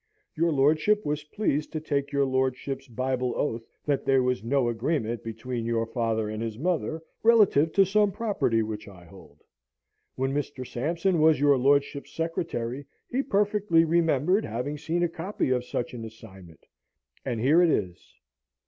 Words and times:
Your 0.35 0.51
lordship 0.51 1.05
was 1.05 1.25
pleased 1.25 1.71
to 1.73 1.79
take 1.79 2.11
your 2.11 2.25
lordship's 2.25 2.87
Bible 2.87 3.35
oath, 3.35 3.63
that 3.85 4.03
there 4.03 4.23
was 4.23 4.43
no 4.43 4.67
agreement 4.67 5.23
between 5.23 5.63
your 5.63 5.85
father 5.85 6.27
and 6.27 6.41
his 6.41 6.57
mother, 6.57 7.03
relative 7.21 7.71
to 7.73 7.85
some 7.85 8.11
property 8.11 8.63
which 8.63 8.87
I 8.87 9.05
hold. 9.05 9.43
When 10.15 10.33
Mr. 10.33 10.65
Sampson 10.65 11.19
was 11.21 11.39
your 11.39 11.55
lordship's 11.55 12.13
secretary, 12.13 12.87
he 13.11 13.21
perfectly 13.21 13.85
remembered 13.85 14.43
having 14.43 14.75
seen 14.79 15.03
a 15.03 15.07
copy 15.07 15.51
of 15.51 15.63
such 15.65 15.93
an 15.93 16.03
assignment, 16.03 16.65
and 17.23 17.39
here 17.39 17.61
it 17.61 17.69
is." 17.69 18.15